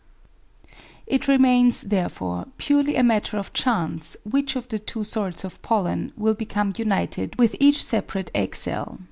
[1.05, 6.11] It remains, therefore, purely a matter of chance which of the two sorts of pollen
[6.17, 8.99] will become united with each separate egg cell.